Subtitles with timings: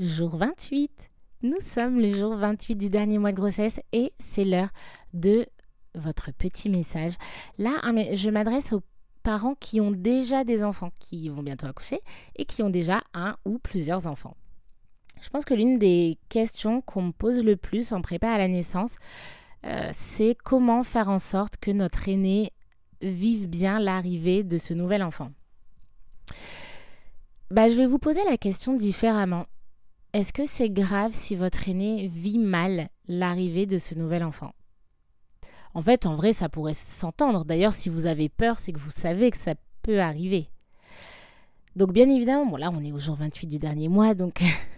[0.00, 1.10] jour 28.
[1.42, 4.70] Nous sommes le jour 28 du dernier mois de grossesse et c'est l'heure
[5.12, 5.46] de
[5.94, 7.12] votre petit message.
[7.58, 7.72] Là,
[8.14, 8.82] je m'adresse aux
[9.22, 12.00] parents qui ont déjà des enfants, qui vont bientôt accoucher
[12.36, 14.36] et qui ont déjà un ou plusieurs enfants.
[15.20, 18.48] Je pense que l'une des questions qu'on me pose le plus en prépa à la
[18.48, 18.96] naissance,
[19.66, 22.52] euh, c'est comment faire en sorte que notre aîné
[23.02, 25.30] vive bien l'arrivée de ce nouvel enfant.
[27.50, 29.44] Bah, je vais vous poser la question différemment.
[30.12, 34.52] Est-ce que c'est grave si votre aîné vit mal l'arrivée de ce nouvel enfant?
[35.72, 37.44] En fait, en vrai, ça pourrait s'entendre.
[37.44, 40.48] D'ailleurs, si vous avez peur, c'est que vous savez que ça peut arriver.
[41.76, 44.42] Donc, bien évidemment, bon, là, on est au jour 28 du dernier mois, donc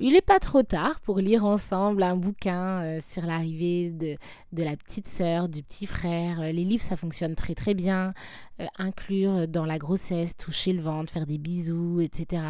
[0.00, 4.16] Il n'est pas trop tard pour lire ensemble un bouquin euh, sur l'arrivée de,
[4.62, 6.40] la petite sœur, du petit frère.
[6.40, 8.12] Euh, les livres, ça fonctionne très très bien.
[8.60, 12.42] Euh, inclure dans la grossesse, toucher le ventre, faire des bisous, etc.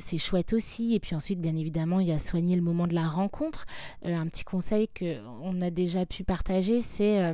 [0.00, 0.94] c'est chouette aussi.
[0.94, 3.66] Et puis ensuite, bien évidemment, il y a soigner le moment de la rencontre.
[4.02, 7.32] un petit conseil qu'on a déjà pu partager, c'est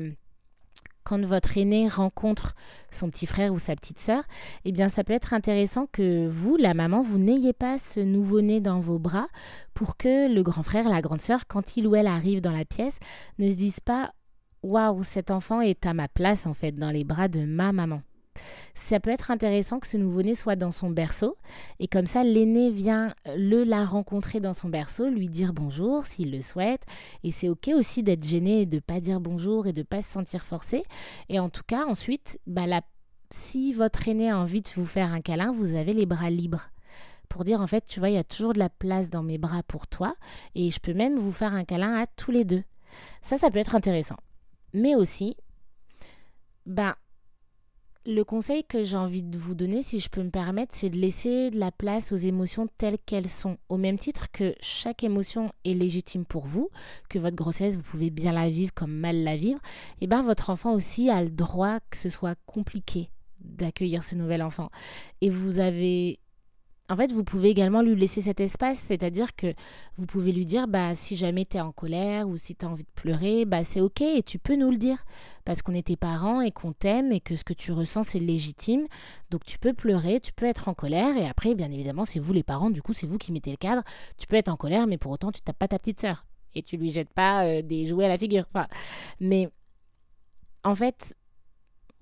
[1.05, 2.55] quand votre aîné rencontre
[2.91, 4.23] son petit frère ou sa petite sœur,
[4.65, 8.61] eh bien ça peut être intéressant que vous, la maman, vous n'ayez pas ce nouveau-né
[8.61, 9.29] dans vos bras
[9.75, 12.65] pour que le grand frère, la grande sœur, quand il ou elle arrive dans la
[12.65, 12.99] pièce,
[13.39, 14.13] ne se dise pas
[14.63, 18.03] waouh, cet enfant est à ma place en fait dans les bras de ma maman
[18.75, 21.37] ça peut être intéressant que ce nouveau-né soit dans son berceau.
[21.79, 26.31] Et comme ça l'aîné vient le la rencontrer dans son berceau, lui dire bonjour s'il
[26.31, 26.83] le souhaite.
[27.25, 30.45] Et c'est ok aussi d'être gêné de pas dire bonjour et de pas se sentir
[30.45, 30.85] forcé.
[31.29, 32.67] Et en tout cas ensuite bah,
[33.31, 36.71] si votre aîné a envie de vous faire un câlin, vous avez les bras libres.
[37.29, 39.39] Pour dire en fait tu vois il y a toujours de la place dans mes
[39.39, 40.15] bras pour toi.
[40.55, 42.65] Et je peux même vous faire un câlin à tous les deux.
[43.23, 44.17] Ça ça peut être intéressant.
[44.73, 45.37] Mais aussi
[46.67, 46.95] ben
[48.07, 50.97] le conseil que j'ai envie de vous donner, si je peux me permettre, c'est de
[50.97, 53.59] laisser de la place aux émotions telles qu'elles sont.
[53.69, 56.71] Au même titre que chaque émotion est légitime pour vous,
[57.11, 59.61] que votre grossesse, vous pouvez bien la vivre comme mal la vivre,
[60.01, 64.15] et eh bien votre enfant aussi a le droit que ce soit compliqué d'accueillir ce
[64.15, 64.71] nouvel enfant.
[65.21, 66.21] Et vous avez
[66.91, 69.55] en fait, vous pouvez également lui laisser cet espace, c'est-à-dire que
[69.97, 72.69] vous pouvez lui dire bah si jamais tu es en colère ou si tu as
[72.69, 75.05] envie de pleurer, bah c'est OK et tu peux nous le dire
[75.45, 78.19] parce qu'on est tes parents et qu'on t'aime et que ce que tu ressens c'est
[78.19, 78.89] légitime.
[79.31, 82.33] Donc tu peux pleurer, tu peux être en colère et après bien évidemment, c'est vous
[82.33, 83.85] les parents, du coup, c'est vous qui mettez le cadre.
[84.19, 86.63] Tu peux être en colère mais pour autant tu tapes pas ta petite sœur et
[86.63, 88.47] tu lui jettes pas euh, des jouets à la figure.
[89.21, 89.49] mais
[90.65, 91.15] en fait,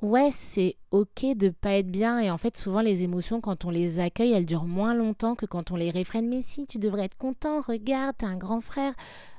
[0.03, 2.19] ouais, c'est ok de pas être bien.
[2.19, 5.47] Et en fait, souvent, les émotions, quand on les accueille, elles durent moins longtemps que
[5.47, 6.29] quand on les réfrène.
[6.29, 8.95] Mais si, tu devrais être content, regarde, t'es un grand frère.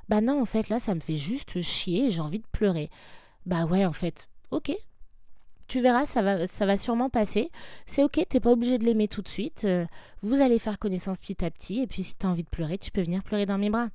[0.10, 2.90] Bah non, en fait, là, ça me fait juste chier, j'ai envie de pleurer.
[3.46, 4.72] Bah ouais, en fait, ok.
[5.68, 7.52] Tu verras, ça va, ça va sûrement passer.
[7.86, 9.66] C'est ok, t'es pas obligé de l'aimer tout de suite.
[9.66, 9.86] Euh,
[10.24, 11.82] vous allez faire connaissance petit à petit.
[11.82, 13.90] Et puis, si t'as envie de pleurer, tu peux venir pleurer dans mes bras.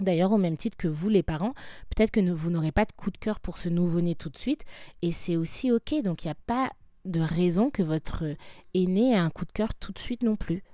[0.00, 1.54] D'ailleurs, au même titre que vous, les parents,
[1.94, 4.64] peut-être que vous n'aurez pas de coup de cœur pour ce nouveau-né tout de suite,
[5.02, 5.94] et c'est aussi OK.
[6.02, 6.70] Donc, il n'y a pas
[7.04, 8.24] de raison que votre
[8.72, 10.64] aîné ait un coup de cœur tout de suite non plus.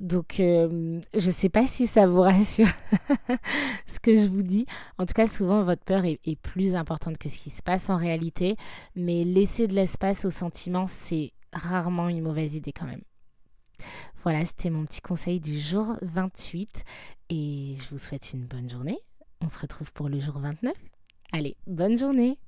[0.00, 2.68] Donc, euh, je ne sais pas si ça vous rassure
[3.86, 4.66] ce que je vous dis.
[4.98, 7.90] En tout cas, souvent, votre peur est, est, plus importante que ce qui se passe
[7.90, 8.56] en réalité.
[8.94, 13.02] Mais laisser de l'espace aux sentiments, c'est rarement une mauvaise idée quand même.
[14.22, 16.84] Voilà, c'était mon petit conseil du jour 28
[17.30, 18.98] et je vous souhaite une bonne journée.
[19.40, 20.72] On se retrouve pour le jour 29.
[21.32, 22.38] Allez, bonne journée